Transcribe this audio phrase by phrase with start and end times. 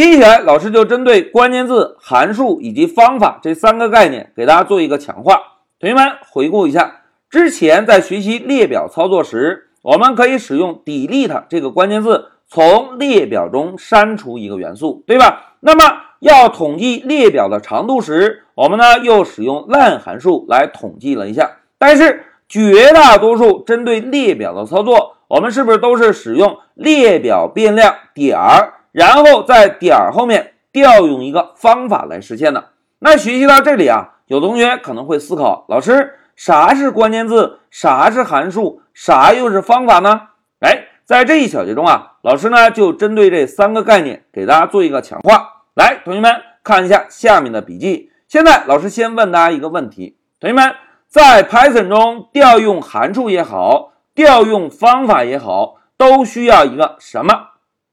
[0.00, 5.42] 接下来，老师就针对关键字、函数以及方法这三个概念，给大家做一个强化。
[5.78, 15.56] 同学们回顾一下，之前在学习列表操作时，我们可以使用 delete 这个关键字，从列表中删除一个元素，对吧？
[15.60, 15.84] 那么
[16.20, 21.58] 要统计列表的长度时，我们呢又使用 len 函数来统计了一下。
[21.78, 28.76] 但是绝大多数针对列表的操作，我们是不是都是使用列表变量点儿？
[28.92, 32.70] 然后在点儿后面调用一个方法来实现的。
[32.98, 37.60] 那学习到这里啊，有同学可能会思考：老师，啥是关键字？
[37.70, 38.82] 啥是函数？
[38.92, 40.28] 啥又是方法呢？
[40.60, 45.64] 哎，在这一小节中啊，老师呢就针对这三个概念给大家做一个强化。
[45.74, 48.10] 来，同学们看一下下面的笔记。
[48.28, 50.74] 现在老师先问大家一个问题：同学们
[51.08, 57.32] 在 Python 中调用函数也好，调用方法也好，都需要一个什么？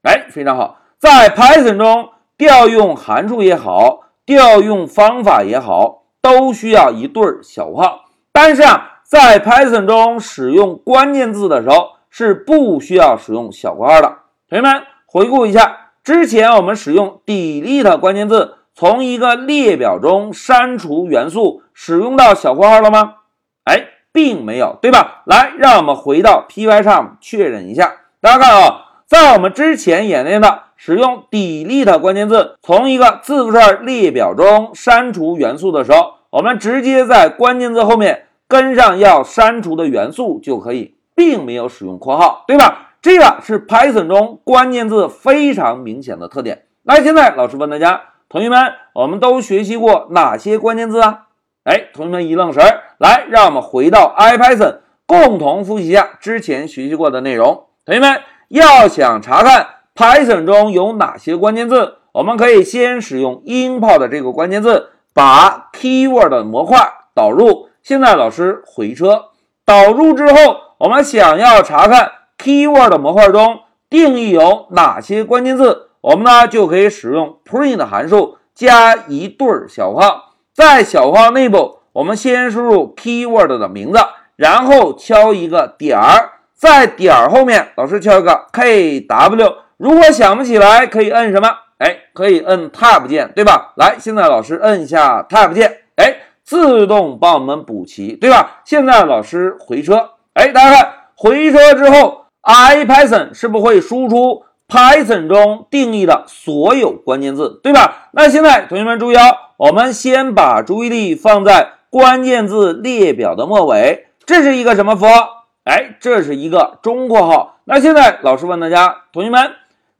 [0.02, 0.77] 哎，非常好。
[0.98, 8.00] 在 Python 中调用函数也好，调用方法也好，都需要一对小括号。
[8.32, 14.08] 但是啊，在 Python 中使用关键字的时候是不需要使用小括号的。
[14.48, 23.14] 同学们回顾一下，之前我们使用 delete 关键字从一个列表中删除元素，使用到小括号了吗？
[23.62, 25.22] 哎，并没有，对吧？
[25.26, 27.92] 来，让我们回到 Py 上确认一下。
[28.20, 30.64] 大家看啊，在我们之前演练的。
[30.80, 42.92] 使用 delete 关键字从一个字符串列表中删除元素的时候，我们直接在关键字后面跟上要删除的元素就可以，并没有使用括号，对吧？
[43.02, 46.62] 这个是 Python 中关键字非常明显的特点。
[46.84, 51.26] 那现在老师问大家，同学们，我们都学习过哪些关键字啊？
[51.64, 57.64] 哎，同学们一愣神儿，来，让我们回到 IPython，共同复习一下之前学习过的内容。
[57.84, 59.66] 同学们要想查看。
[59.98, 61.96] Python 中有哪些关键字？
[62.12, 66.78] 我们可以先使用 import 这个关键字，把 keyword 模块
[67.16, 67.68] 导入。
[67.82, 69.24] 现在老师回车，
[69.64, 73.58] 导入之后，我们想要查看 keyword 模块中
[73.90, 80.22] 定义有哪些关键字，我们呢就可以使用 print 函数加一对小框，
[80.54, 83.98] 在小框内部，我们先输入 keyword 的名字，
[84.36, 89.54] 然后敲一个点儿，在点儿后面，老师敲一个 kw。
[89.78, 91.48] 如果想不起来，可以摁什么？
[91.78, 93.72] 哎，可以摁 Tab 键，对吧？
[93.76, 98.62] 来，现在老师摁一下 Tab 键，哎，自动帮我们补齐，对吧？
[98.64, 108.08] 现在老师回车，哎，大家看，回车之后，IPython 是不会输出 Python 中定义的所有关键字，对吧？
[108.10, 115.46] 那现在同学们注意哦，我们先把注意力放在关键字列表的末尾，这是一个什么符号？
[115.62, 117.60] 哎，这是一个中括号。
[117.64, 119.52] 那现在老师问大家，同学们。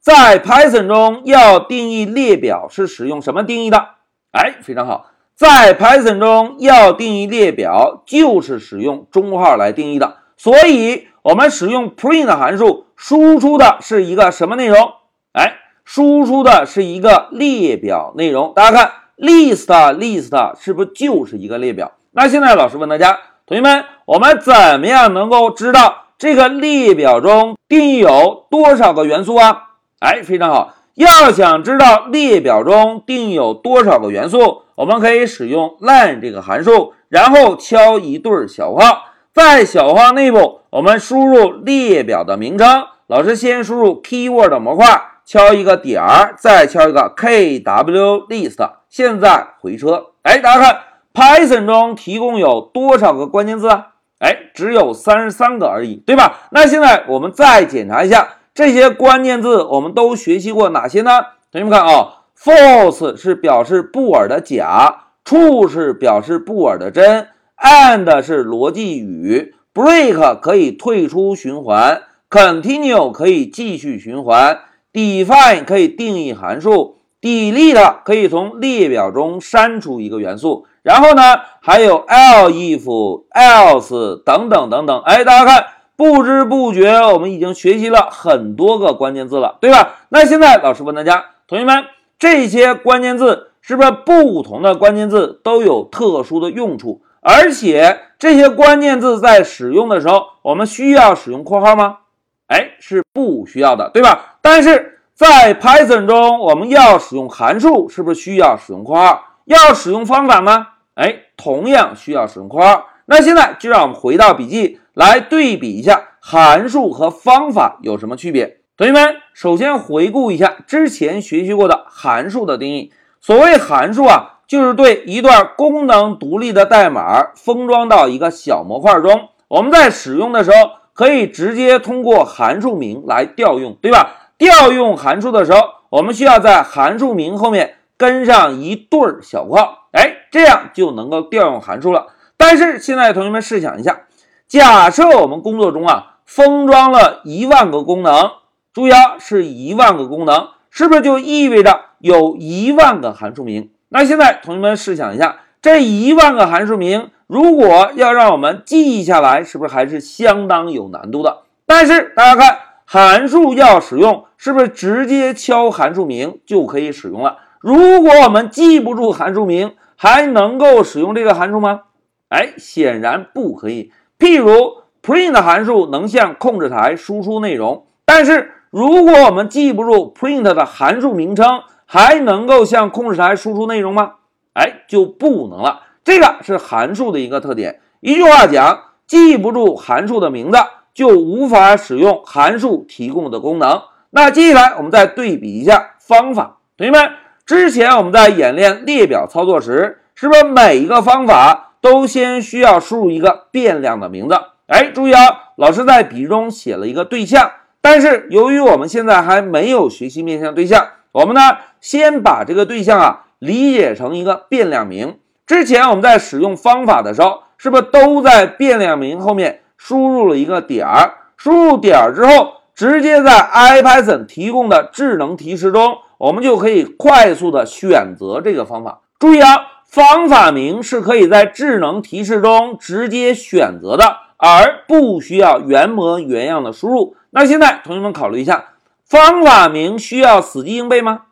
[0.08, 3.88] 在 Python 中要定义列表是使用什么定义的？
[4.32, 10.16] 哎，非常好，在 Python 中要定义列表就是使用中号来定义的。
[10.38, 14.92] 所以，我们使用 print 函数输出的是一个什么内容？
[15.32, 18.54] 哎，输出的是一个列表内容。
[18.54, 21.92] 大家看，list list 是不是就是一个列表？
[22.12, 29.66] 那现在老师问大家，同学们，我们怎么样能够知道这个列表中定义有多少个元素啊？
[30.00, 30.74] 哎，非常好。
[30.94, 42.84] 要想知道列表中定有多少个元素，我们可以使用 len 这个函数，然后敲一对小括号，在小括号内部，我们输入列表的名称。
[43.08, 44.86] 老师先输入 keyword 模块，
[45.24, 48.70] 敲一个点儿，再敲一个 kwlist。
[48.88, 50.80] 现在回车，哎，大家看
[51.12, 53.88] ，Python 中提供有多少个关键字啊？
[54.20, 56.48] 哎，只有三十三个而已，对吧？
[56.52, 58.28] 那现在我们再检查一下。
[58.58, 61.12] 这些关键字我们都学习过哪些呢？
[61.52, 74.58] 同学们看啊，false 是表示布尔的假，true 是表示布尔的真，and 是逻辑语，break 可以退出循环，continue 可以继续循环
[74.92, 81.22] ，define 可以定义函数，delete 可以从列表中删除一个元素，然后呢
[81.62, 85.00] 还有 l if、else 等等等等。
[85.02, 85.64] 哎，大家看。
[85.98, 89.96] 不知不觉，我们已经学习了很多个关键字了，对吧？
[90.10, 91.86] 那现在老师问大家，同学们，
[92.20, 97.02] 这些关键字是不是不同的关键字都有特殊的用处？
[97.20, 101.98] 而且这些关键字在使用的时候，我们需要使用括号吗？
[102.46, 104.36] 哎，是不需要的，对吧？
[104.40, 109.24] 但是在 Python 中，我们要使用函数，是不是需要使用括号？
[109.46, 110.68] 要使用方法吗？
[110.94, 112.86] 哎，同样需要使用括号。
[113.06, 114.78] 那现在就让我们回到笔记。
[114.98, 118.62] 来对比一下函数和方法有什么区别？
[118.76, 122.92] 同学们，首先回顾一下之前学习过的函数的定义。
[123.20, 130.56] 所谓函数啊，就是对一段功能独立的代码封装到一个小模块中，我们在使用的时候
[130.92, 134.32] 可以直接通过函数名来调用，对吧？
[134.36, 135.60] 调用函数的时候，
[135.90, 142.08] 我们需要在函数名后面跟上一对小括号，哎，这样就能够调用函数了。
[142.36, 144.02] 但是现在同学们试想一下，
[144.48, 148.30] 假设我们工作中啊封装了一万个功能，
[148.72, 153.68] 注意啊是一万个功能，是不是就意味着有一万个函数名？
[153.90, 161.42] 那现在同学们试想一下，这一万个函数名如果要让我们记下来，是不是还是相当有难度的？
[161.66, 167.36] 但是大家看，函数要使用，是不是直接敲函数名就可以使用了？
[167.60, 171.82] 如果我们记不住函数名，还能够使用这个函数吗？
[172.30, 173.92] 哎，显然不可以。
[174.18, 184.14] 譬如 print 函数能向控制台输出内容，但是如果我们记不住 print 的函数名称，还能够向控制台输出内容吗？
[184.54, 185.82] 哎，就不能了。
[186.02, 187.80] 这个是函数的一个特点。
[188.00, 190.58] 一句话讲，记不住函数的名字，
[190.92, 193.82] 就无法使用函数提供的功能。
[194.10, 196.56] 那接下来我们再对比一下方法。
[196.76, 197.10] 同学们，
[197.46, 201.67] 之前我们在演练列表操作时，是不是每一个方法？
[201.80, 204.34] 都先需要输入一个变量的名字。
[204.66, 205.20] 哎，注意啊，
[205.56, 211.40] 老师在笔中写了一个对象，但是由于我们现在还没有学习面向对象，我们呢
[211.80, 215.16] 先把这个对象啊理解成一个变量名。
[215.46, 221.14] 之前我们在使用方法的时候，是不是都在变量名后面输入了一个点儿？
[221.38, 229.00] 输入点儿之后，直接在 IPython 提供的智能提示中，我们就可以快速的选择这个方法。
[229.18, 229.77] 注意啊。
[229.88, 237.16] 方法名是可以在智能提示中直接选择的，而不需要原模原样的输入。
[237.30, 238.66] 那现在同学们考虑一下，
[239.06, 241.22] 方法名需要死记硬背吗？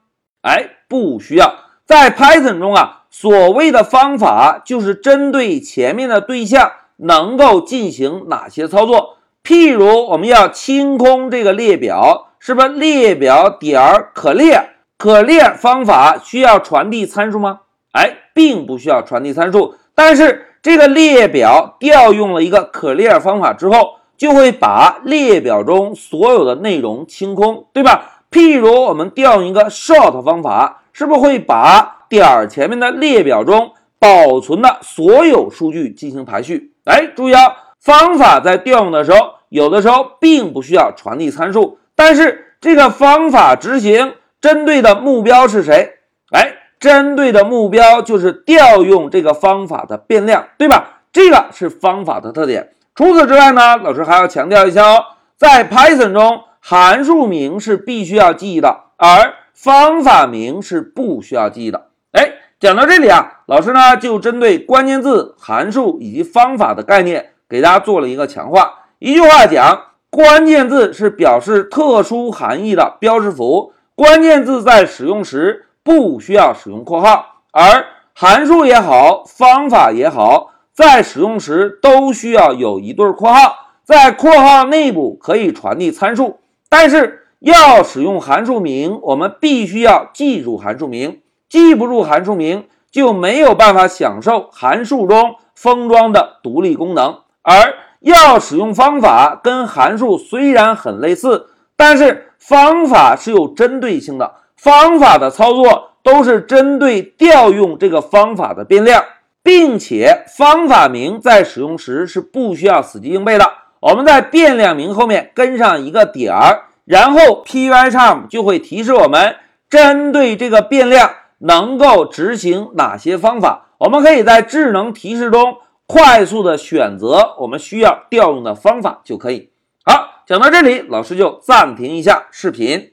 [0.40, 1.54] 哎，不需要。
[1.84, 9.18] 在 Python 中啊，所谓的方法就是针对前面的对象能够进行哪些操作。
[9.44, 14.70] 譬如我们要清空这个列表，是不是列表点儿可列？
[14.96, 17.60] 可列方法需要传递参数吗？
[17.96, 18.18] 哎。
[18.36, 28.24] 并不需要传递参数，但是这个列表调用了一个 clear 方法之后，就会把列表中所有的内容清空，对吧？
[28.30, 36.72] 譬如我们调用一个 short 方法，是不是会把点儿前面的列表中保存的所有数据进行排序？
[36.84, 37.40] 哎，注意啊，
[37.80, 44.12] 方法在调用的时候，有的时候并不需要传递参数，但是这个方法执行
[44.42, 45.94] 针对的目标是谁？
[46.32, 46.52] 哎。
[46.86, 51.00] 针对的目标就是调用这个方法的变量，对吧？
[51.12, 52.74] 这个是方法的特点。
[52.94, 55.04] 除此之外呢，老师还要强调一下哦，
[55.36, 61.88] 在 Python 中，函数名是必须要记忆的，而方法名是不需要记忆的。
[62.12, 68.84] 哎，讲到这里啊，老师呢就针对关键字、函数以及方法的概念，给大家做了一个强化。
[69.00, 75.64] 一句话讲，关键字是表示特殊含义的标识符，关键字在使用时。
[75.86, 83.54] 不需要使用括号，而函数也好，方法也好，在使用时都需要有一对括号，
[83.84, 97.20] 在括号内部可以传递参数，但是要使用函数名，我们必须要记住函数名，记不住函数名就没有办法享受函数中封装的独立功能。
[97.42, 104.34] 而要使用方法，跟函数虽然很类似，但是方法是有针对性的。
[104.56, 109.04] 方法的操作都是针对调用这个方法的变量，
[109.42, 113.52] 并且方法名在使用时是不需要死记硬背的。
[113.80, 119.36] 我们在变量名后面跟上一个点儿，然后 Pycharm 就会提示我们
[119.68, 123.68] 针对这个变量能够执行哪些方法。
[123.78, 129.50] 我们可以在智能提示中快速的选择我们需要调用的方法就可以。
[129.84, 132.92] 好，讲到这里，老师就暂停一下视频。